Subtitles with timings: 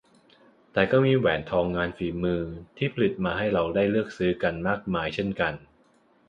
[0.73, 2.41] แต่ก็มีแหวนทองงานฝีมือ
[2.77, 5.53] ที่ผลิตออกมาให้เราได้เลือกซื้อกันมากมายเช่นกัน